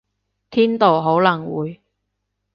[0.49, 1.79] 天道好輪迴